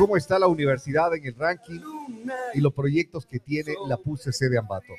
[0.00, 1.78] cómo está la universidad en el ranking
[2.54, 4.94] y los proyectos que tiene la PUCC de Ambato.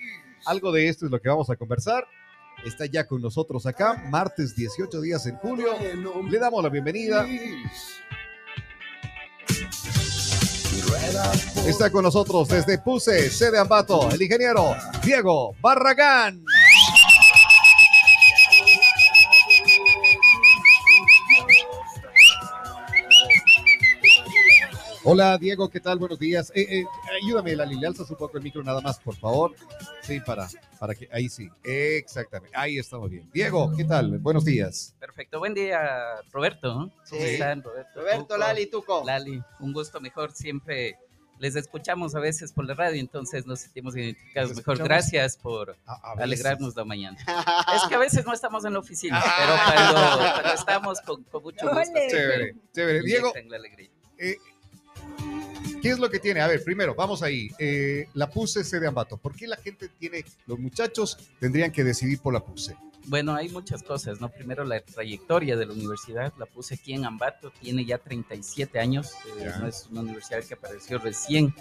[0.45, 2.05] Algo de esto es lo que vamos a conversar.
[2.63, 5.69] Está ya con nosotros acá, martes 18 días en julio.
[6.29, 7.25] Le damos la bienvenida.
[11.65, 16.45] Está con nosotros desde PUCE, sede Ambato, el ingeniero Diego Barragán.
[25.13, 25.99] Hola Diego, ¿qué tal?
[25.99, 26.53] Buenos días.
[26.55, 26.85] Eh, eh,
[27.21, 29.53] ayúdame, Lali, le alzas un poco el micro nada más, por favor.
[30.01, 30.47] Sí, para,
[30.79, 33.29] para que, ahí sí, exactamente, ahí estamos bien.
[33.33, 34.19] Diego, ¿qué tal?
[34.19, 34.95] Buenos días.
[35.01, 35.81] Perfecto, buen día,
[36.31, 36.73] Roberto.
[36.73, 37.17] ¿Cómo Sí.
[37.17, 37.99] están, Roberto?
[37.99, 38.37] Roberto, Tuco?
[38.37, 39.03] Lali, Tuco.
[39.05, 40.97] Lali, un gusto mejor, siempre
[41.39, 44.77] les escuchamos a veces por la radio, entonces nos sentimos identificados ¿Les mejor.
[44.81, 46.23] Gracias por A- a veces.
[46.23, 47.17] alegrarnos la mañana.
[47.75, 49.33] Es que a veces no estamos en la oficina, Ah.
[49.37, 51.99] pero cuando, cuando estamos con, con mucho gusto.
[52.09, 53.01] Chévere, chévere.
[53.01, 53.89] Diego, inyectan la alegría.
[54.17, 54.37] eh,
[55.81, 56.41] ¿qué es lo que tiene?
[56.41, 57.49] A ver, primero, vamos ahí.
[57.59, 59.17] Eh, la PUCE sede Ambato.
[59.17, 62.75] ¿Por qué la gente tiene, los muchachos tendrían que decidir por la PUCE?
[63.07, 64.29] Bueno, hay muchas cosas, ¿no?
[64.29, 69.13] Primero la trayectoria de la universidad, la puse aquí en Ambato, tiene ya 37 años,
[69.39, 71.53] eh, no es una universidad que apareció recién.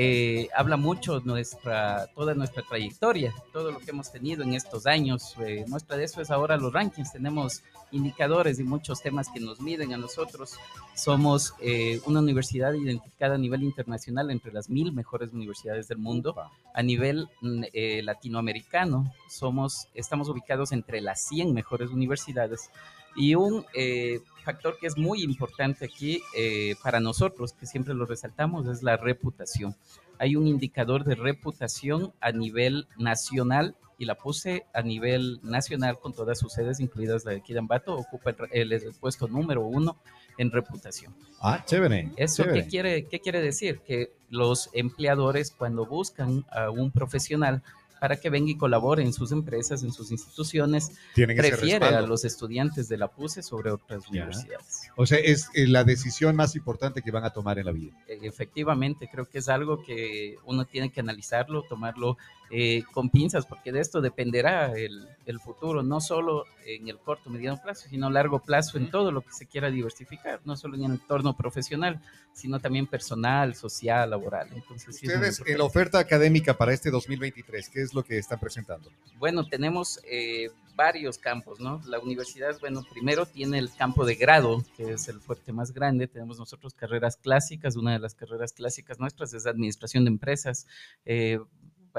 [0.00, 5.34] Eh, habla mucho nuestra, toda nuestra trayectoria, todo lo que hemos tenido en estos años.
[5.44, 7.10] Eh, muestra de eso es ahora los rankings.
[7.10, 10.56] Tenemos indicadores y muchos temas que nos miden a nosotros.
[10.94, 16.36] Somos eh, una universidad identificada a nivel internacional entre las mil mejores universidades del mundo
[16.78, 22.70] a nivel mm, eh, latinoamericano, somos, estamos ubicados entre las 100 mejores universidades
[23.16, 28.06] y un eh, factor que es muy importante aquí eh, para nosotros, que siempre lo
[28.06, 29.76] resaltamos, es la reputación.
[30.18, 36.14] Hay un indicador de reputación a nivel nacional y la puse a nivel nacional con
[36.14, 39.98] todas sus sedes, incluidas la de aquí de Ambato, ocupa el, el puesto número uno
[40.38, 41.14] en reputación.
[41.42, 42.10] Ah, chévere.
[42.16, 42.62] ¿Eso chévere.
[42.62, 43.80] qué quiere, qué quiere decir?
[43.80, 47.62] Que los empleadores cuando buscan a un profesional
[48.00, 52.00] para que venga y colabore en sus empresas, en sus instituciones, Tienen ese prefiere a
[52.02, 54.10] los estudiantes de la PUSE sobre otras Ya.
[54.10, 54.90] universidades.
[54.96, 57.92] O sea, es eh, la decisión más importante que van a tomar en la vida.
[58.06, 62.16] Eh, Efectivamente, creo que es algo que uno tiene que analizarlo, tomarlo
[62.50, 67.30] eh, con pinzas, porque de esto dependerá el, el futuro, no solo en el corto,
[67.30, 70.84] mediano plazo, sino largo plazo en todo lo que se quiera diversificar, no solo en
[70.84, 72.00] el entorno profesional,
[72.32, 74.48] sino también personal, social, laboral.
[74.54, 78.90] Entonces, Ustedes, en la oferta académica para este 2023, ¿qué es lo que están presentando?
[79.18, 81.82] Bueno, tenemos eh, varios campos, ¿no?
[81.86, 86.06] La universidad, bueno, primero tiene el campo de grado, que es el fuerte más grande.
[86.06, 87.76] Tenemos nosotros carreras clásicas.
[87.76, 90.66] Una de las carreras clásicas nuestras es Administración de Empresas.
[91.04, 91.38] eh,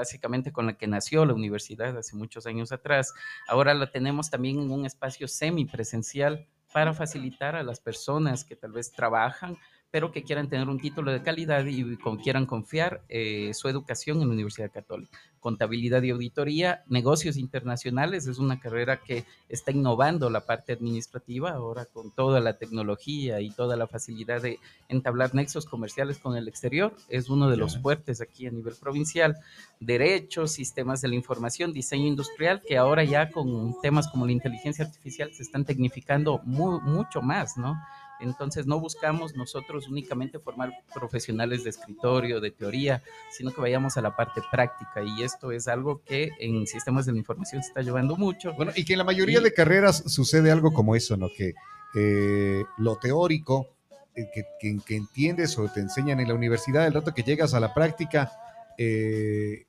[0.00, 3.12] básicamente con la que nació la universidad hace muchos años atrás.
[3.46, 8.72] Ahora la tenemos también en un espacio semipresencial para facilitar a las personas que tal
[8.72, 9.58] vez trabajan,
[9.90, 14.20] pero que quieran tener un título de calidad y con- quieran confiar eh, su educación
[14.22, 20.28] en la Universidad Católica contabilidad y auditoría, negocios internacionales, es una carrera que está innovando
[20.28, 24.58] la parte administrativa ahora con toda la tecnología y toda la facilidad de
[24.90, 29.34] entablar nexos comerciales con el exterior, es uno de los fuertes aquí a nivel provincial.
[29.80, 34.84] Derechos, sistemas de la información, diseño industrial, que ahora ya con temas como la inteligencia
[34.84, 37.76] artificial se están tecnificando mu- mucho más, ¿no?
[38.20, 44.02] Entonces no buscamos nosotros únicamente formar profesionales de escritorio, de teoría, sino que vayamos a
[44.02, 47.82] la parte práctica y esto es algo que en sistemas de la información se está
[47.82, 48.52] llevando mucho.
[48.54, 51.28] Bueno, y que en la mayoría Y- de carreras sucede algo como eso, ¿no?
[51.36, 51.54] Que
[51.94, 53.66] eh, lo teórico
[54.14, 57.54] eh, que, que- que entiendes o te enseñan en la universidad, el rato que llegas
[57.54, 58.30] a la práctica,
[58.78, 59.64] eh,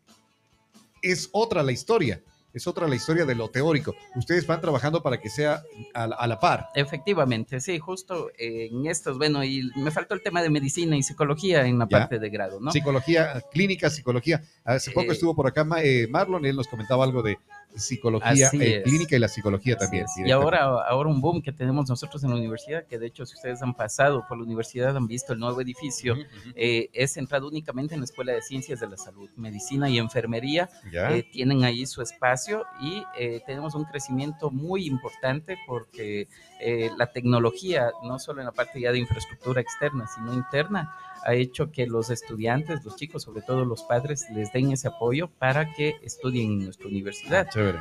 [1.01, 2.21] es otra la historia.
[2.53, 3.95] Es otra la historia de lo teórico.
[4.15, 5.61] Ustedes van trabajando para que sea
[5.93, 6.67] a la, a la par.
[6.75, 11.65] Efectivamente, sí, justo en estos, bueno, y me faltó el tema de medicina y psicología
[11.65, 11.99] en la Ya.
[11.99, 12.71] parte de grado, ¿no?
[12.71, 14.41] Psicología, clínica, psicología.
[14.65, 17.37] Hace poco Eh, estuvo por acá eh, Marlon, él nos comentaba algo de
[17.75, 20.05] psicología, eh, clínica y la psicología Así también.
[20.25, 23.35] Y ahora, ahora un boom que tenemos nosotros en la universidad, que de hecho si
[23.35, 26.15] ustedes han pasado por la universidad, han visto el nuevo edificio,
[26.55, 30.69] eh, es centrado únicamente en la Escuela de Ciencias de la Salud, Medicina y Enfermería,
[30.91, 31.15] Ya.
[31.15, 36.27] eh, tienen ahí su espacio y eh, tenemos un crecimiento muy importante porque
[36.59, 40.93] eh, la tecnología, no solo en la parte ya de infraestructura externa, sino interna,
[41.23, 45.29] ha hecho que los estudiantes, los chicos, sobre todo los padres, les den ese apoyo
[45.29, 47.47] para que estudien en nuestra universidad.
[47.61, 47.79] Chévere.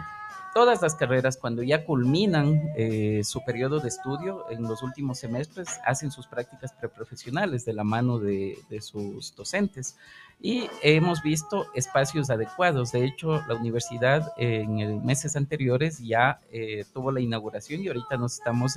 [0.53, 5.81] todas las carreras, cuando ya culminan eh, su periodo de estudio en los últimos semestres,
[5.87, 9.97] hacen sus prácticas preprofesionales de la mano de, sus docentes.
[10.43, 12.93] Y hemos visto espacios adecuados.
[12.93, 18.35] De hecho, la universidad en meses anteriores ya eh, tuvo la inauguración y ahorita nos
[18.35, 18.75] estamos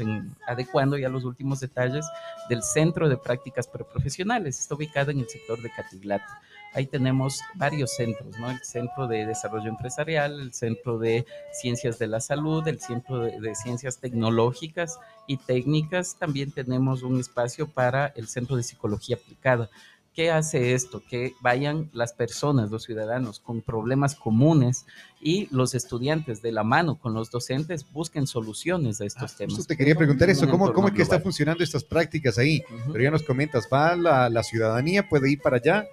[0.48, 2.06] adecuando ya los últimos detalles
[2.50, 4.60] del Centro de Prácticas Preprofesionales.
[4.60, 6.42] Está ubicado en el sector de Catiglata.
[6.74, 8.50] Ahí tenemos varios centros, ¿no?
[8.50, 13.56] El Centro de Desarrollo Empresarial, el Centro de Ciencias de la Salud, el Centro de,
[13.56, 14.98] Ciencias Tecnológicas
[15.28, 16.18] y Técnicas.
[16.18, 19.70] También tenemos un espacio para el Centro de Psicología Aplicada.
[20.16, 21.02] ¿Qué hace esto?
[21.08, 24.86] Que vayan las personas, los ciudadanos con problemas comunes
[25.20, 29.66] y los estudiantes de la mano con los docentes busquen soluciones a estos ah, temas.
[29.66, 32.64] te quería preguntar eso, ¿cómo, cómo es que está funcionando estas prácticas ahí?
[32.92, 35.88] Pero ya nos comentas, va la, la ciudadanía, puede ir para allá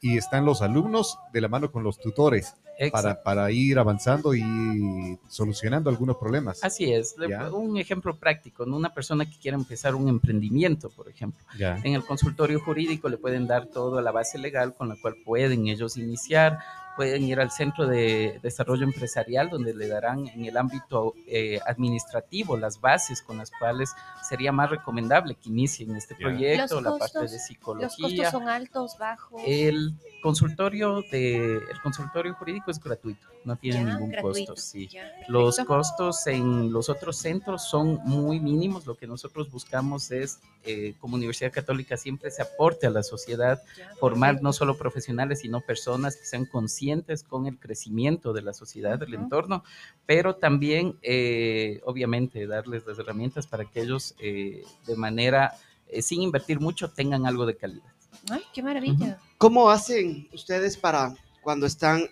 [0.00, 2.56] y están los alumnos de la mano con los tutores
[2.88, 6.64] para, para, ir avanzando y solucionando algunos problemas.
[6.64, 7.16] Así es.
[7.52, 11.44] Un ejemplo práctico, una persona que quiera empezar un emprendimiento, por ejemplo.
[11.58, 15.68] En el consultorio jurídico le pueden dar toda la base legal con la cual pueden
[15.68, 16.58] ellos iniciar
[17.00, 22.58] pueden ir al Centro de Desarrollo Empresarial, donde le darán en el ámbito eh, administrativo
[22.58, 27.38] las bases con las cuales sería más recomendable que inicien este proyecto, la parte de
[27.38, 27.88] psicología.
[27.88, 29.40] ¿Los costos son altos, bajos?
[29.46, 34.56] El consultorio, de, el consultorio jurídico es gratuito, no tiene ningún costo.
[34.56, 34.88] Sí.
[35.28, 38.86] Los costos en los otros centros son muy mínimos.
[38.86, 43.62] Lo que nosotros buscamos es, eh, como Universidad Católica, siempre se aporte a la sociedad,
[43.98, 48.98] formar no solo profesionales, sino personas que sean conscientes con el crecimiento de la sociedad,
[48.98, 49.64] del entorno,
[50.06, 55.56] pero también, eh, obviamente, darles las herramientas para que ellos, eh, de manera,
[55.88, 57.84] eh, sin invertir mucho, tengan algo de calidad.
[58.30, 59.18] ¡Ay, qué maravilla!
[59.38, 62.08] ¿Cómo hacen ustedes para cuando están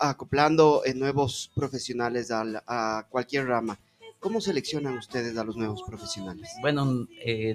[0.00, 3.78] acoplando nuevos profesionales a, a cualquier rama?
[4.20, 6.50] ¿Cómo seleccionan ustedes a los nuevos profesionales?
[6.60, 7.06] Bueno,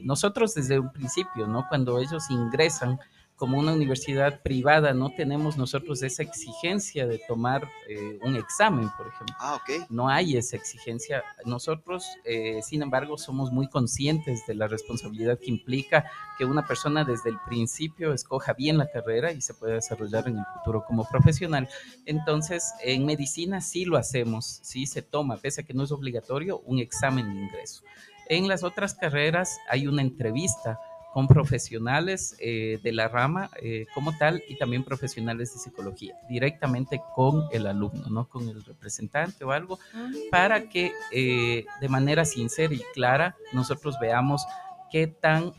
[0.04, 1.66] nosotros desde un principio, ¿no?
[1.70, 3.00] Cuando ellos ingresan,
[3.36, 9.08] como una universidad privada no tenemos nosotros esa exigencia de tomar eh, un examen, por
[9.08, 9.36] ejemplo.
[9.40, 9.88] Ah, ok.
[9.90, 11.24] No hay esa exigencia.
[11.44, 17.04] Nosotros, eh, sin embargo, somos muy conscientes de la responsabilidad que implica que una persona
[17.04, 21.06] desde el principio escoja bien la carrera y se pueda desarrollar en el futuro como
[21.06, 21.68] profesional.
[22.06, 26.60] Entonces, en medicina sí lo hacemos, sí se toma, pese a que no es obligatorio,
[26.60, 27.84] un examen de ingreso.
[28.28, 30.80] En las otras carreras hay una entrevista
[31.16, 37.02] con profesionales eh, de la rama eh, como tal y también profesionales de psicología, directamente
[37.16, 40.10] con el alumno, no con el representante o algo, ah.
[40.30, 44.46] para que eh, de manera sincera y clara nosotros veamos
[44.92, 45.54] qué tan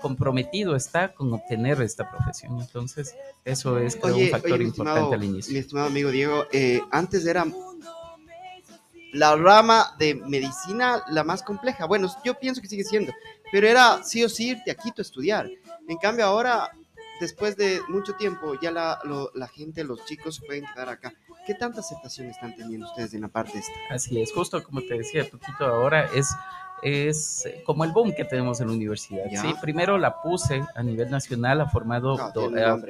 [0.00, 2.60] comprometido está con obtener esta profesión.
[2.60, 5.52] Entonces, eso es un factor importante al inicio.
[5.54, 6.44] Mi estimado amigo Diego,
[6.92, 7.44] antes era
[9.14, 11.86] la rama de medicina la más compleja.
[11.86, 13.12] Bueno, yo pienso que sigue siendo,
[13.54, 15.48] pero era sí o sí irte a Quito a estudiar.
[15.86, 16.72] En cambio, ahora,
[17.20, 18.98] después de mucho tiempo, ya la,
[19.32, 21.14] la gente, los chicos pueden quedar acá.
[21.46, 23.72] ¿Qué tanta aceptación están teniendo ustedes en la parte esta?
[23.90, 26.34] Así es, justo como te decía, Quito ahora es
[26.82, 29.24] es como el boom que tenemos en la universidad.
[29.30, 29.54] ¿sí?
[29.60, 32.16] Primero la puse a nivel nacional, ha formado,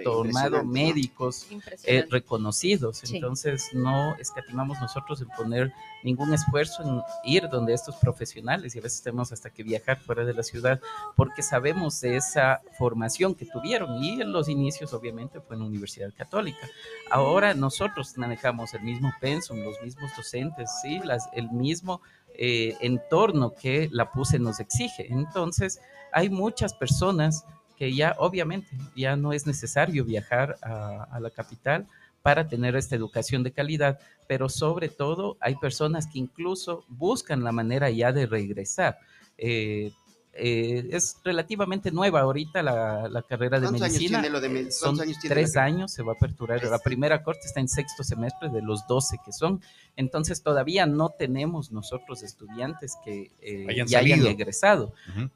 [0.02, 1.46] formado médicos
[1.84, 5.72] eh, reconocidos, entonces no escatimamos nosotros en poner
[6.02, 10.24] ningún esfuerzo en ir donde estos profesionales y a veces tenemos hasta que viajar fuera
[10.24, 10.80] de la ciudad
[11.16, 15.68] porque sabemos de esa formación que tuvieron y en los inicios obviamente fue en la
[15.68, 16.68] Universidad Católica.
[17.10, 21.00] Ahora nosotros manejamos el mismo pensum, los mismos docentes, ¿sí?
[21.04, 22.00] Las, el mismo
[22.36, 25.12] eh, entorno que la PUSE nos exige.
[25.12, 25.80] Entonces,
[26.12, 27.44] hay muchas personas
[27.76, 31.86] que ya obviamente ya no es necesario viajar a, la capital
[32.22, 37.52] para tener esta educación de calidad, pero sobre todo hay personas que incluso buscan la
[37.52, 38.98] manera ya de regresar.
[39.36, 39.92] Eh,
[40.36, 44.18] eh, es relativamente nueva ahorita la, carrera de medicina.
[44.18, 44.98] Años tiene Son
[45.28, 46.62] tres años, se va a aperturar.
[46.64, 49.60] La primera corte está en sexto semestre de los 12 que son.
[49.96, 54.92] Entonces todavía no tenemos nosotros estudiantes que eh, ya hayan egresado,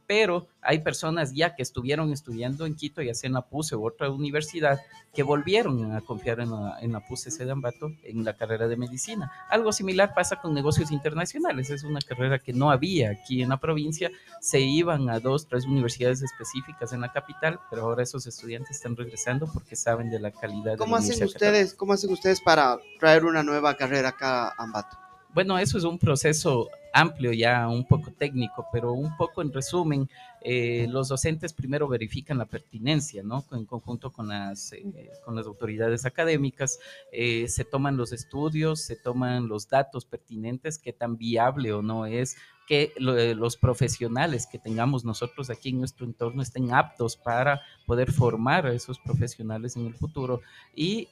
[0.07, 3.87] pero hay personas ya que estuvieron estudiando en Quito, ya sea en la PUSE u
[3.87, 4.81] otra universidad,
[5.14, 9.33] que volvieron a confiar en la, en la PUSE Sedambato en la carrera de medicina.
[9.49, 11.71] Algo similar pasa con negocios internacionales.
[11.71, 14.11] Es una carrera que no había aquí en la provincia.
[14.40, 18.97] Se iban a dos, tres universidades específicas en la capital, pero ahora esos estudiantes están
[18.97, 20.78] regresando porque saben de la calidad.
[20.78, 21.75] ¿Cómo hacen ustedes?
[21.75, 24.54] ¿Cómo hacen ustedes para traer una nueva carrera acá?
[24.57, 24.97] Ambato?
[25.35, 30.09] Bueno, eso es un proceso amplio ya, un poco técnico, pero un poco en resumen,
[30.40, 33.45] eh, los docentes primero verifican la pertinencia, ¿no?
[33.52, 36.80] En conjunto con las, eh, con las autoridades académicas,
[37.12, 42.07] eh, se toman los estudios, se toman los datos pertinentes, qué tan viable o no
[42.07, 42.38] es
[42.69, 48.67] que los profesionales que tengamos nosotros aquí en nuestro entorno estén aptos para poder formar
[48.67, 50.43] a esos profesionales en el futuro.
[50.75, 51.09] Y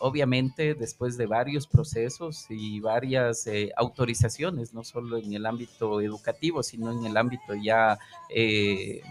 [0.00, 6.92] obviamente después de varios procesos y varias autorizaciones, no solo en el ámbito educativo, sino
[6.92, 9.02] en el ámbito ya eh,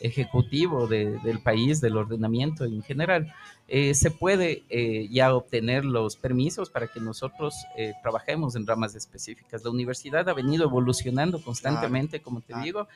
[0.00, 3.34] ejecutivo del país, del ordenamiento en general,
[3.68, 7.54] eh, se puede eh, ya obtener los permisos para que nosotros
[8.02, 9.62] trabajemos en ramas específicas.
[9.62, 12.88] La universidad ha venido evolucionando constantemente, como te digo,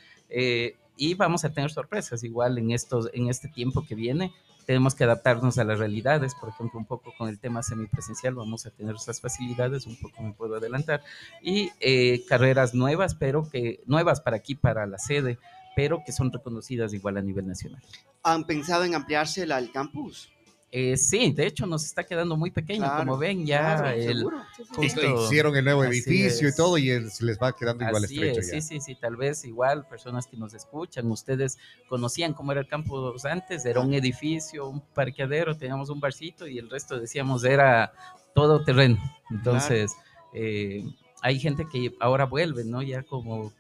[0.97, 4.33] y vamos a tener sorpresas igual en, estos, en este tiempo que viene
[4.67, 8.65] tenemos que adaptarnos a las realidades, por ejemplo, un poco con el tema semipresencial vamos
[8.65, 11.03] a tener esas facilidades, un poco me puedo adelantar,
[11.43, 11.71] y
[12.29, 15.39] carreras nuevas, pero que nuevas para aquí, para la sede,
[15.75, 17.83] pero que son reconocidas igual a nivel nacional.
[18.23, 20.31] ¿Han pensado en ampliarse el, campus?
[20.75, 24.27] Eh, sí, de hecho nos está quedando muy pequeño, como ven ya el,
[24.81, 28.41] hicieron el nuevo edificio y todo y se les va quedando igual estrecho.
[28.41, 31.59] Sí, sí, sí, tal vez igual personas que nos escuchan, ustedes
[31.91, 36.57] conocían cómo era el campus antes, era un edificio, un parqueadero, teníamos un barcito y
[36.57, 37.93] el resto decíamos era
[38.35, 38.97] todo terreno.
[39.31, 39.93] Entonces,
[40.33, 40.87] eh,
[41.21, 42.81] hay gente que ahora vuelve, ¿no?
[42.81, 43.53] Ya como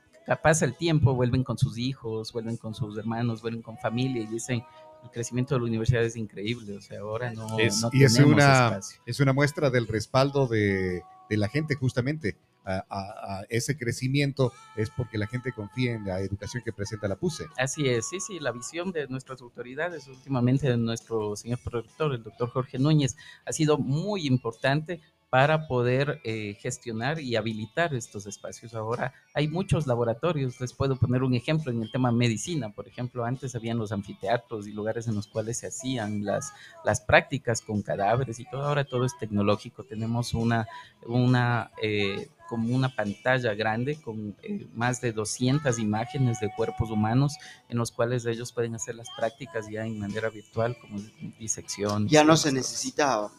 [0.43, 4.27] pasa el tiempo, vuelven con sus hijos, vuelven con sus hermanos, vuelven con familia y
[4.27, 4.65] dicen,
[5.03, 8.81] el crecimiento de la universidad es increíble, o sea, ahora no, es, y es una,
[9.07, 12.37] es una muestra del respaldo de, de la gente justamente.
[12.65, 17.47] A, ese crecimiento es porque la gente confía en la educación que presenta la PUSE.
[17.57, 22.23] Así es, sí, sí, la visión de nuestras autoridades, últimamente de nuestro señor prorector, el
[22.23, 25.01] doctor Jorge Núñez, ha sido muy importante
[25.33, 28.75] para poder eh, gestionar y habilitar estos espacios.
[28.75, 33.25] Ahora hay muchos laboratorios, les puedo poner un ejemplo en el tema medicina, por ejemplo,
[33.25, 36.53] antes habían los anfiteatros y lugares en los cuales se hacían las,
[36.85, 40.69] las prácticas con cadáveres y todo, ahora todo es tecnológico, tenemos una,
[41.07, 47.39] una eh, como una pantalla grande con eh, más de 200 imágenes de cuerpos humanos
[47.71, 51.01] en los cuales ellos pueden hacer las prácticas ya en manera virtual, como
[51.39, 52.07] disección.
[52.09, 53.31] Ya no se necesita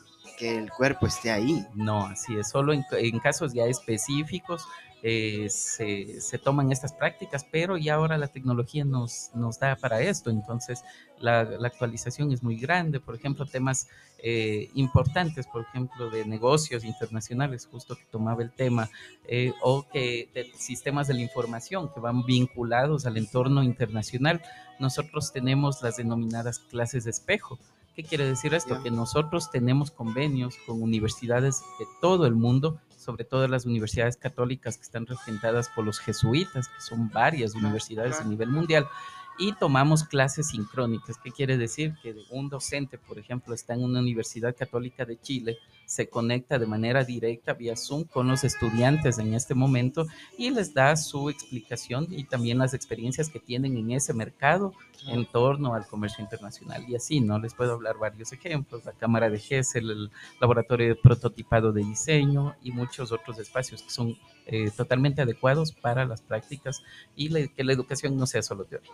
[0.43, 1.65] el cuerpo esté ahí.
[1.73, 4.65] No, así es, solo en, casos ya específicos
[5.01, 10.29] eh, se, toman estas prácticas, pero ya ahora la tecnología nos, nos da para esto,
[10.29, 10.83] entonces
[11.19, 13.87] la, la actualización es muy grande, por ejemplo, temas
[14.25, 18.89] eh, importantes, por ejemplo, de negocios internacionales, justo que tomaba el tema,
[19.27, 24.41] eh, o que de sistemas de la información que van vinculados al entorno internacional,
[24.79, 27.59] nosotros tenemos las denominadas clases de espejo,
[27.95, 28.81] ¿Qué quiere decir esto?
[28.81, 34.77] Que nosotros tenemos convenios con universidades de todo el mundo, sobre todo las universidades católicas
[34.77, 38.87] que están representadas por los jesuitas, que son varias universidades a nivel mundial,
[39.37, 41.17] y tomamos clases sincrónicas.
[41.17, 41.95] ¿Qué quiere decir?
[42.01, 46.65] Que un docente, por ejemplo, está en una universidad católica de Chile, se conecta de
[46.65, 50.05] manera directa vía Zoom con los estudiantes en este momento
[50.37, 54.73] y les da su explicación y también las experiencias que tienen en ese mercado
[55.07, 56.85] en torno al comercio internacional.
[56.87, 57.37] Y así, ¿no?
[57.39, 62.55] Les puedo hablar varios ejemplos, la Cámara de GESEL, el Laboratorio de Prototipado de Diseño
[62.63, 66.83] y muchos otros espacios que son eh, totalmente adecuados para las prácticas
[67.15, 68.93] y que la educación no sea solo teórica.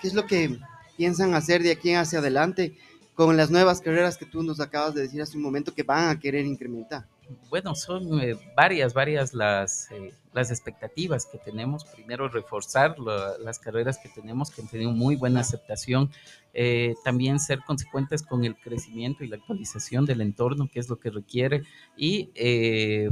[0.00, 0.58] ¿Qué es lo que
[0.96, 2.76] piensan hacer de aquí hacia adelante
[3.14, 6.10] con las nuevas carreras que tú nos acabas de decir hace un momento que van
[6.10, 7.06] a querer incrementar?
[7.50, 11.84] Bueno, son eh, varias, varias las, eh, las expectativas que tenemos.
[11.84, 16.10] Primero, reforzar las carreras que tenemos, que han tenido muy buena aceptación.
[16.58, 20.98] Eh, también ser consecuentes con el crecimiento y la actualización del entorno, que es lo
[20.98, 21.64] que requiere,
[21.96, 22.30] y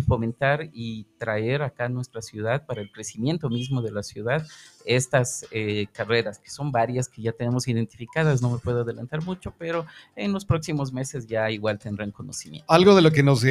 [0.07, 4.47] fomentar y traer acá a nuestra ciudad, para el crecimiento mismo de la ciudad,
[4.87, 5.47] estas
[5.93, 8.40] carreras, que son varias que ya tenemos identificadas.
[8.40, 9.85] No me puedo adelantar mucho, pero
[10.16, 12.66] en los próximos meses ya igual tendrán conocimiento.
[12.69, 13.45] Algo de lo que nos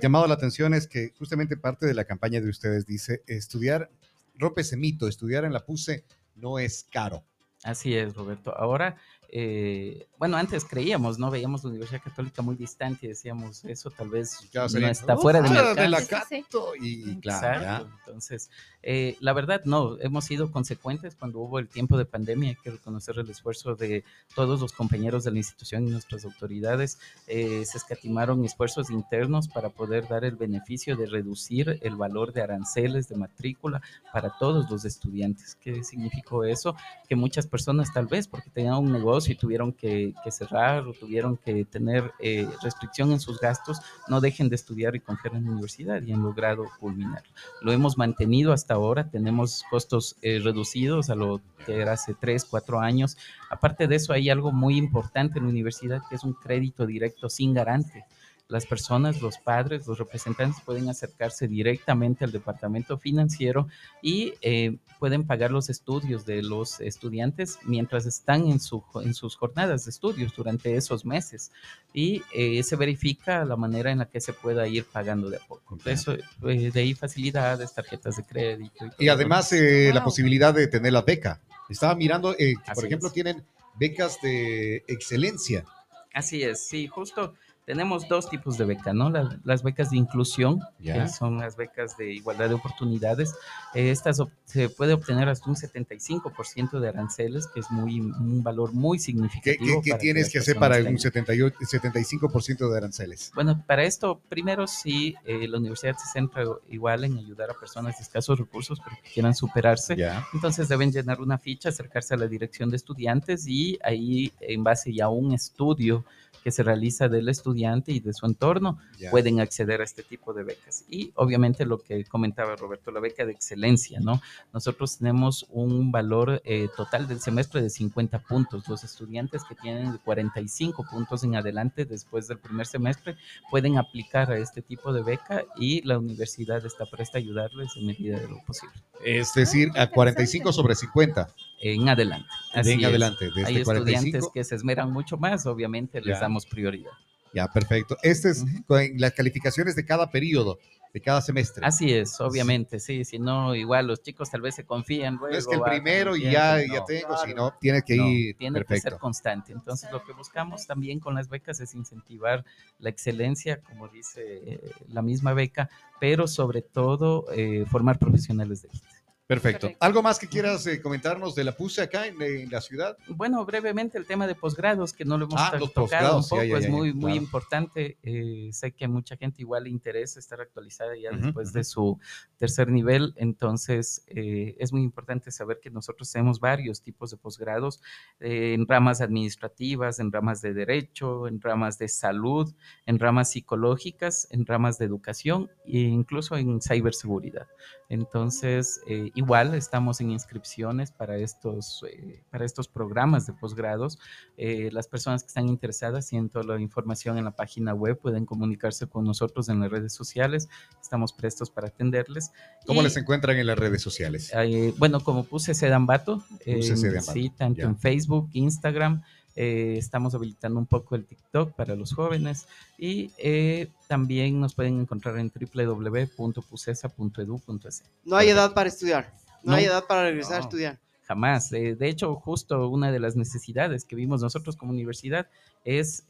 [0.00, 3.90] llamado la atención es que justamente parte de la campaña de ustedes dice, estudiar,
[4.34, 6.04] rompe ese mito, estudiar en la PUSE
[6.34, 7.24] no es caro.
[7.62, 8.56] Así es, Roberto.
[8.56, 8.96] Ahora
[9.34, 11.30] eh, bueno, antes creíamos, ¿no?
[11.30, 15.48] Veíamos la Universidad Católica muy distante y decíamos, eso tal vez no está fuera de
[15.48, 16.74] mercado.
[16.78, 18.50] y, claro, Entonces,
[18.82, 22.72] eh, la verdad, no, hemos sido consecuentes cuando hubo el tiempo de pandemia, hay que
[22.72, 27.78] reconocer el esfuerzo de todos los compañeros de la institución y nuestras autoridades, eh, se
[27.78, 33.16] escatimaron esfuerzos internos para poder dar el beneficio de reducir el valor de aranceles de
[33.16, 33.80] matrícula
[34.12, 35.56] para todos los estudiantes.
[35.60, 36.76] ¿Qué significó eso?
[37.08, 40.92] Que muchas personas tal vez, porque tenían un negocio, negocio y tuvieron que, cerrar o
[40.92, 45.44] tuvieron que tener eh, restricción en sus gastos, no dejen de estudiar y confiar en
[45.44, 47.22] la universidad y han logrado culminar.
[47.60, 52.44] Lo hemos mantenido hasta ahora, tenemos costos eh, reducidos a lo que era hace tres,
[52.44, 53.16] cuatro años.
[53.50, 57.28] Aparte de eso, hay algo muy importante en la universidad que es un crédito directo
[57.28, 58.04] sin garante
[58.52, 63.66] las personas, los padres, los representantes pueden acercarse directamente al departamento financiero
[64.02, 69.36] y eh, pueden pagar los estudios de los estudiantes mientras están en, su, en sus
[69.36, 71.50] jornadas de estudios durante esos meses.
[71.94, 75.40] Y eh, se verifica la manera en la que se pueda ir pagando de a
[75.40, 75.78] poco.
[75.86, 78.84] Eso, eh, de ahí facilidades, tarjetas de crédito.
[78.98, 80.04] Y, todo además eh, la Wow.
[80.04, 81.40] posibilidad de tener la beca.
[81.70, 83.14] Estaba mirando, eh, por ejemplo, es.
[83.14, 83.42] tienen
[83.78, 85.64] becas de excelencia.
[86.12, 89.08] Así es, sí, justo tenemos dos tipos de becas, ¿no?
[89.08, 90.94] Las, las becas de inclusión, Ya.
[91.02, 93.34] que son las becas de igualdad de oportunidades.
[93.74, 98.72] Eh, estas se puede obtener hasta un 75% de aranceles, que es muy un valor
[98.72, 99.80] muy ¿Qué, significativo.
[99.80, 103.30] qué- qué para tienes que hacer para un 78, 75% de aranceles?
[103.34, 107.96] Bueno, para esto, primero sí, eh, la universidad se centra igual en ayudar a personas
[107.98, 109.96] de escasos recursos, pero que quieran superarse.
[109.96, 110.26] Ya.
[110.32, 114.92] Entonces deben llenar una ficha, acercarse a la dirección de estudiantes y ahí, en base
[114.92, 116.04] ya a un estudio
[116.42, 118.78] que se realiza del estudiante y de su entorno,
[119.10, 120.84] pueden acceder a este tipo de becas.
[120.88, 124.20] Y obviamente lo que comentaba Roberto, la beca de excelencia, ¿no?
[124.52, 128.68] Nosotros tenemos un valor eh, total del semestre de 50 puntos.
[128.68, 133.16] Los estudiantes que tienen de 45 puntos en adelante después del primer semestre
[133.50, 137.86] pueden aplicar a este tipo de beca y la universidad está presta a ayudarles en
[137.86, 138.74] medida de lo posible.
[139.04, 141.28] Es decir, a 45 sobre 50.
[141.64, 142.28] En adelante.
[142.62, 142.86] De en es.
[142.86, 143.64] adelante, desde Hay estudiantes
[144.02, 144.32] 45.
[144.32, 146.20] que se esmeran mucho más, obviamente les Ya.
[146.20, 146.90] damos prioridad.
[147.32, 147.96] Ya, perfecto.
[148.02, 148.64] Este es Ujú.
[148.66, 150.58] con las calificaciones de cada periodo,
[150.92, 151.64] de cada semestre.
[151.64, 155.14] Así es, obviamente, sí, si no, igual los chicos tal vez se confían.
[155.14, 157.22] no es que el primero y ya, no, ya tengo, claro.
[157.24, 159.52] sino tiene que no, ir tiene que ser constante.
[159.52, 162.44] Entonces, lo que buscamos también con las becas es incentivar
[162.80, 168.68] la excelencia, como dice eh, la misma beca, pero sobre todo eh, formar profesionales de
[168.68, 168.86] élite.
[169.34, 169.66] Perfecto.
[169.68, 169.84] Correcto.
[169.84, 172.96] ¿Algo más que quieras eh, comentarnos de la PUSE acá en, en la ciudad?
[173.08, 176.42] Bueno, brevemente el tema de posgrados, que no lo hemos Ah, tocado un ya, poco,
[176.44, 177.16] ya, es ya, muy, muy claro.
[177.16, 177.98] importante.
[178.02, 181.98] eh, sé que mucha gente igual le interesa estar actualizada ya después de su
[182.36, 187.80] tercer nivel, entonces eh, es muy importante saber que nosotros tenemos varios tipos de posgrados
[188.20, 192.52] en ramas administrativas, en ramas de derecho, en ramas de salud,
[192.86, 197.46] en ramas psicológicas, en ramas de educación e incluso en ciberseguridad.
[197.88, 203.98] Entonces, eh, igual estamos en inscripciones para estos, eh, para estos programas de posgrados.
[204.36, 208.26] Eh, las personas que están interesadas, tienen toda la información en la página web, pueden
[208.26, 210.48] comunicarse con nosotros en las redes sociales.
[210.80, 212.32] Estamos prestos para atenderles.
[212.66, 214.30] ¿Cómo Y, les encuentran en las redes sociales?
[214.34, 217.66] eh, bueno, como puse Sedambato, Sedambato, sí, tanto ya.
[217.66, 219.02] en Facebook, Instagram.
[219.36, 222.46] Eh, estamos habilitando un poco el TikTok para los jóvenes
[222.78, 227.82] y eh, también nos pueden encontrar en www.pusesa.edu.es.
[228.04, 229.12] No hay edad para estudiar.
[229.42, 229.58] No, No.
[229.58, 230.78] hay edad para regresar a estudiar.
[231.04, 231.52] Jamás.
[231.52, 235.26] Eh, de hecho, justo una de las necesidades que vimos nosotros como universidad
[235.64, 236.04] es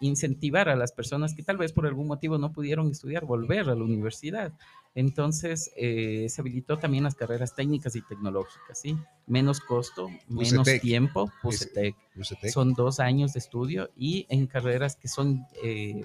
[0.00, 3.74] incentivar a las personas que tal vez por algún motivo no pudieron estudiar, volver a
[3.74, 4.52] la universidad.
[4.94, 8.96] Entonces, eh, se habilitó también las carreras técnicas y tecnológicas, ¿sí?
[9.26, 10.82] Menos costo, menos Pusetec.
[10.82, 11.94] tiempo, Pusetec.
[12.14, 12.50] Pusetec.
[12.50, 16.02] Son dos años de estudio y en carreras que son eh,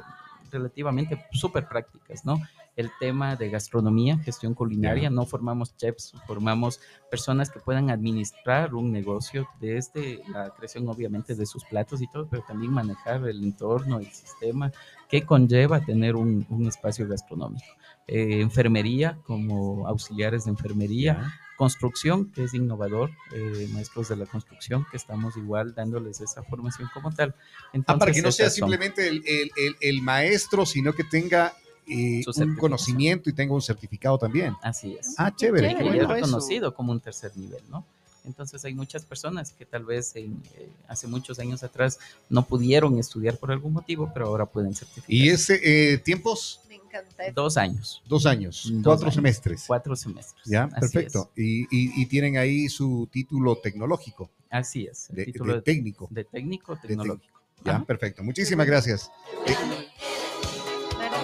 [0.55, 2.39] relativamente súper prácticas, ¿no?
[2.75, 8.91] El tema de gastronomía, gestión culinaria, no formamos chefs, formamos personas que puedan administrar un
[8.91, 13.99] negocio desde la creación, obviamente, de sus platos y todo, pero también manejar el entorno,
[13.99, 14.71] el sistema
[15.09, 17.65] que conlleva tener un, un espacio gastronómico.
[18.07, 21.33] Eh, enfermería, como auxiliares de enfermería.
[21.55, 26.89] Construcción, que es innovador, eh, maestros de la construcción, que estamos igual dándoles esa formación
[26.93, 27.33] como tal.
[27.87, 31.53] Ah, para que no Entonces, sea simplemente el, el- el- el maestro, sino que tenga
[31.87, 34.55] eh, un conocimiento y tenga un certificado también.
[34.63, 35.13] Así es.
[35.17, 35.69] Ah, chévere.
[35.69, 35.83] Chévere.
[35.85, 36.01] bueno.
[36.01, 36.25] es bueno eso.
[36.25, 37.85] reconocido como un tercer nivel, ¿no?
[38.25, 42.97] Entonces hay muchas personas que tal vez en, eh, hace muchos años atrás no pudieron
[42.97, 45.11] estudiar por algún motivo, pero ahora pueden certificar.
[45.13, 46.59] ¿Y ese eh, tiempos?
[47.33, 49.15] Dos años, Dos años, Dos cuatro años.
[49.15, 49.63] semestres.
[49.67, 50.43] cuatro semestres.
[50.45, 51.31] Ya, Así perfecto.
[51.35, 54.29] Y, y- y tienen ahí su título tecnológico.
[54.49, 55.09] Así es.
[55.09, 56.07] el de, título de técnico.
[56.11, 57.39] de técnico tec- tecnológico.
[57.63, 57.85] Ya, Ajá.
[57.85, 58.23] perfecto.
[58.23, 59.11] Muchísimas gracias.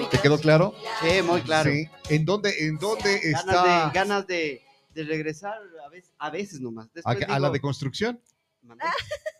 [0.09, 0.73] ¿Te quedó claro?
[1.01, 1.71] Sí, muy claro.
[1.71, 1.87] Sí.
[2.09, 4.61] ¿En dónde, en dónde Ganas, está de, ganas de,
[4.93, 5.53] de regresar
[5.85, 6.89] a veces, a veces nomás.
[7.05, 8.19] a, la de construcción?
[8.61, 8.83] "Mandé".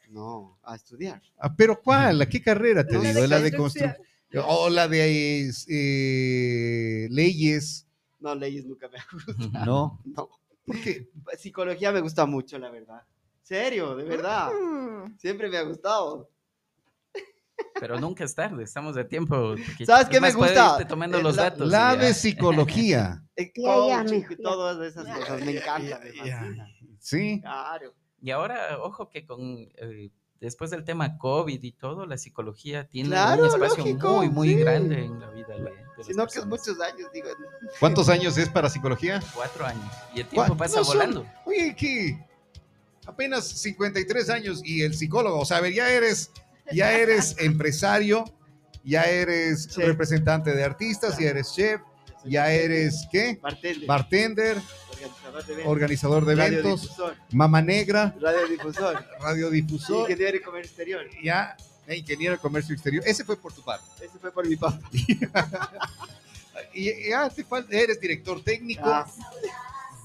[0.09, 1.21] No, a estudiar.
[1.39, 2.21] Ah, ¿Pero cuál?
[2.21, 3.21] ¿A qué carrera te La digo?
[3.21, 3.95] de ¿La de construcción.
[4.47, 7.87] ¿O la de eh, leyes?
[8.19, 9.51] No, leyes nunca me gustan.
[9.65, 9.99] No.
[10.05, 10.29] No.
[10.65, 11.09] ¿Por qué?
[11.37, 13.01] Psicología me gusta mucho, la verdad.
[13.41, 14.49] Serio, de verdad.
[14.51, 15.17] Mm.
[15.17, 16.29] Siempre me ha gustado.
[17.79, 19.55] Pero nunca es tarde, estamos de tiempo.
[19.67, 20.85] porque ¿Sabes es qué me gusta?
[20.87, 21.67] tomando Eh, los la- datos.
[21.69, 23.23] La de psicología.
[23.35, 24.37] El coaching y ya.
[24.41, 25.43] todas esas cosas.
[25.43, 25.99] Me encanta.
[25.99, 26.95] me.
[26.99, 27.39] Sí.
[27.41, 27.93] Claro.
[28.21, 29.39] Y ahora, ojo que con
[29.75, 34.29] eh, después del tema COVID y todo, la psicología tiene Claro, un espacio lógico, muy,
[34.29, 34.55] muy sí.
[34.55, 37.29] grande en la vida de, de Sino que muchos años, digo.
[37.79, 39.21] ¿Cuántos años es para psicología?
[39.33, 39.85] Cuatro años.
[40.15, 41.25] Y el tiempo pasa No son- volando.
[41.45, 42.19] Oye, que
[43.05, 46.31] apenas 53 años y el psicólogo, o sea, a ver, ya eres,
[46.71, 48.25] ya eres empresario,
[48.83, 51.81] ya eres representante de artistas, ya eres chef,
[52.25, 53.37] ya eres, ¿qué?
[53.41, 54.57] Bartender, Bartender,
[55.05, 56.63] organizador de eventos, organizador de eventos,
[56.97, 61.01] radiodifusor, mama negra, radiodifusor, radiodifusor, ingeniero de comercio exterior.
[61.23, 61.55] ya
[61.87, 63.03] eh, ingeniero de comercio exterior.
[63.07, 63.85] Ese fue por tu parte.
[64.05, 64.79] Ese fue por mi papá.
[66.73, 69.05] Y ya te falta, eres director técnico, Ah,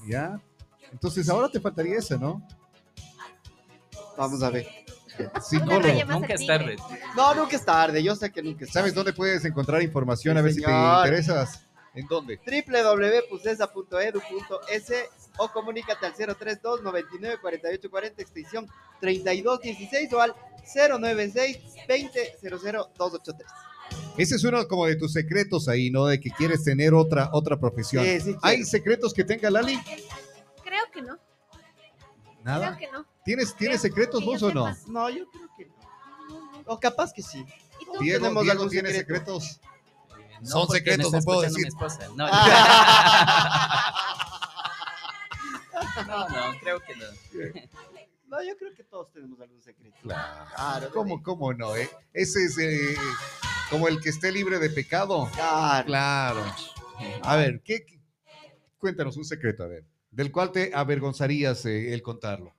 [0.07, 0.39] ya.
[0.91, 2.41] Entonces ahora te faltaría ese, ¿no?
[4.17, 4.67] vamos a ver.
[5.41, 6.05] Psicólogo.
[6.09, 6.75] Nunca es tarde.
[7.15, 8.03] No, nunca es tarde.
[8.03, 8.95] Yo sé que nunca es ¿Sabes tarde.
[9.03, 10.35] dónde puedes encontrar información?
[10.35, 11.61] Sí, a ver si te interesas.
[11.97, 12.39] ¿En dónde?
[12.45, 14.93] www.pusesa.edu.es
[15.37, 18.67] o comunícate al 032 99 48 40 extensión
[19.01, 20.35] 3216 o al
[20.75, 21.57] 096
[21.87, 23.51] 20 00 283.
[24.17, 26.05] Ese es uno como de tus secretos ahí, ¿no?
[26.05, 28.03] De que quieres tener otra, otra profesión.
[28.03, 29.79] Sí, sí, ¿Hay secretos que tenga Lali?
[30.63, 31.17] Creo que no.
[32.43, 32.75] Nada.
[32.75, 33.07] Creo que no.
[33.25, 34.75] ¿Tienes, ¿tienes secretos vos o no?
[34.87, 35.73] No, yo creo que no.
[36.65, 37.43] O capaz que sí.
[37.79, 37.93] ¿Y tú?
[38.01, 39.39] Diego, Diego algún tiene secreto.
[39.39, 39.61] secretos.
[40.41, 41.63] No, Son secretos, no puedo decir.
[41.63, 42.07] mi esposa.
[42.15, 42.27] No,
[46.07, 47.05] no, no, creo que no.
[48.27, 49.95] No, yo creo que todos tenemos algún secreto.
[50.01, 50.49] Claro.
[50.53, 50.89] Claro.
[50.91, 51.77] ¿Cómo, cómo no?
[51.77, 51.89] eh?
[52.11, 52.93] Ese es eh,
[53.69, 55.29] como el que esté libre de pecado.
[55.33, 55.85] Claro.
[55.85, 56.43] Claro.
[57.23, 58.01] A ver, ¿qué, qué-
[58.77, 62.53] cuéntanos un secreto, a ver, del cual te avergonzarías eh, el contarlo.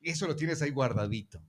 [0.00, 1.40] Eso lo tienes ahí guardadito.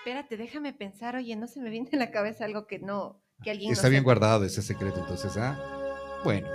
[0.00, 1.16] Espérate, déjame pensar.
[1.16, 3.90] Oye, no se me viene a la cabeza algo que no, que alguien Está no
[3.90, 4.04] bien sepa.
[4.06, 5.58] guardado ese secreto, entonces, ¿ah?
[6.24, 6.48] Bueno,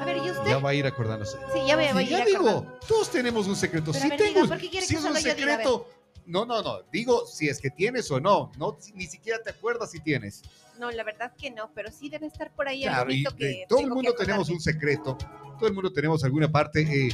[0.00, 0.48] A ver, ¿y usted?
[0.48, 1.36] ya va a ir acordándose.
[1.52, 2.60] Sí, ya voy Sí, a ya ir acordando.
[2.62, 3.92] digo, todos tenemos un secreto.
[3.92, 5.18] Pero a ver, tengo, diga, ¿por qué si es un diga?
[5.32, 5.88] A secreto.
[6.26, 6.82] No, no, no.
[6.92, 8.52] Digo si es que tienes o no.
[8.58, 10.42] No, ni siquiera te acuerdas si tienes.
[10.78, 13.64] No, la verdad que no, pero sí debe estar por ahí Claro, y algo que
[13.68, 15.16] todo el mundo tenemos un secreto.
[15.58, 16.82] Todo el mundo tenemos alguna parte.
[16.82, 17.10] Eh,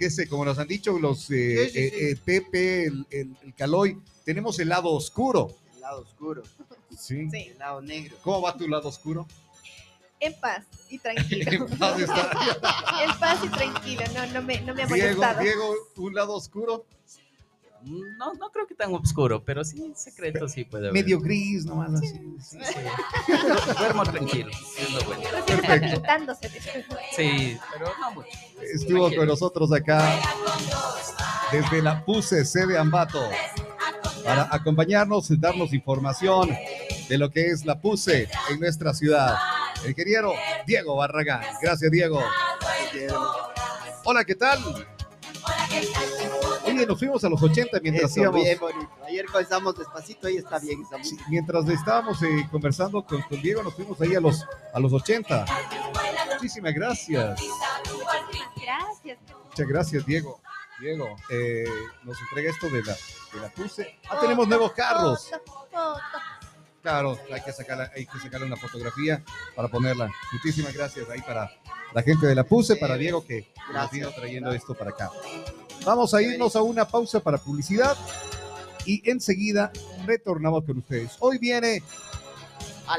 [0.00, 2.04] que sé, como nos han dicho los eh, Sí, sí, eh, sí.
[2.06, 5.54] eh, Pepe, el, el, el Caloy, tenemos el lado oscuro.
[5.74, 6.42] El lado oscuro,
[6.98, 7.28] ¿sí?
[7.30, 8.16] Sí, el lado negro.
[8.22, 9.26] ¿Cómo va tu lado oscuro?
[10.22, 11.50] en paz y tranquilo.
[11.70, 12.30] En paz está.
[13.04, 15.40] en paz y tranquilo, no, no me, no me ha Diego, molestado.
[15.42, 16.84] Diego, un lado oscuro,
[17.82, 21.02] No, no creo que tan oscuro, pero sí, secreto sí puede haber.
[21.02, 22.08] medio gris, nomás así.
[22.40, 22.78] Sí, sí.
[23.78, 25.22] Duermo tranquilo, es lo bueno.
[27.16, 28.28] Sí, pero no mucho.
[28.60, 30.20] Estuvo con nosotros acá
[31.50, 33.22] desde la PUSE, sede Ambato,
[34.24, 36.50] para acompañarnos y darnos información
[37.08, 39.36] de lo que es la PUSE en nuestra ciudad.
[39.82, 40.32] El ingeniero
[40.66, 41.42] Diego Barragán.
[41.62, 42.22] Gracias, Diego.
[44.04, 44.58] Hola, ¿qué tal?
[46.86, 48.42] Nos fuimos a los 80 mientras Eso, íbamos.
[48.42, 48.90] bien bonito.
[49.06, 53.74] Ayer comenzamos despacito y está bien Sí, mientras estábamos eh, conversando con, con Diego, nos
[53.74, 55.44] fuimos ahí a los, a los 80.
[56.34, 57.40] Muchísimas gracias.
[58.60, 59.18] Gracias.
[59.48, 60.40] Muchas gracias, Diego.
[60.80, 61.64] Diego, eh,
[62.04, 62.94] nos entrega esto de la,
[63.34, 63.98] de la PUSE.
[64.08, 65.28] Ah, tenemos nuevos carros.
[65.28, 65.98] Foto, foto.
[66.82, 69.22] Claro, hay que, sacarla, hay que sacarle una fotografía
[69.54, 70.10] para ponerla.
[70.32, 71.50] Muchísimas gracias ahí para
[71.92, 75.10] la gente de la PUSE, para Diego que nos vino trayendo esto para acá.
[75.84, 77.96] Vamos a irnos a una pausa para publicidad
[78.86, 79.72] y enseguida
[80.06, 81.16] retornamos con ustedes.
[81.20, 81.82] Hoy viene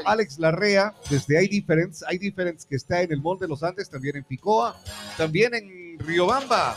[0.06, 0.38] Alex.
[0.38, 4.76] Larrea desde iDifference, iDifference que está en el Mall de los Andes, también en Picoa,
[5.16, 6.74] también en Riobamba,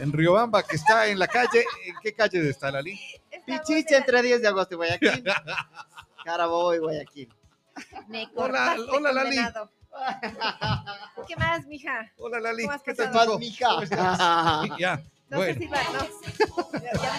[0.00, 2.98] en Riobamba que está en la calle, ¿en qué calle está Lali?
[3.46, 5.24] Pichicha en entre 10 de agosto y Guayaquil.
[6.30, 7.34] Carabobo y Guayaquil.
[8.06, 9.36] Me Hola, hola, Lali.
[11.26, 12.12] ¿Qué más, mija?
[12.18, 13.12] Hola Lali, ¿Cómo has ¿qué tal?
[13.12, 13.68] Más, mija.
[14.78, 16.78] Ya, No bueno, sé si va, no.
[16.80, 17.12] Ya- ya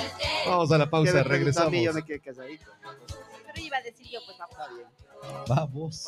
[0.45, 0.49] vi.
[0.49, 1.73] vamos a la pausa, a mí, regresamos.
[1.81, 2.71] Yo me quedé casadito.
[3.47, 4.57] Pero iba a decir yo, pues vamos.
[4.57, 4.87] Está bien.
[5.49, 6.05] Vamos.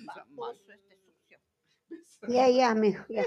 [0.00, 1.38] Vamos, este sucio.
[2.26, 3.24] Ya, ya, mijo, ya.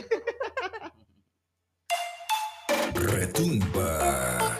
[2.95, 4.59] Retumba.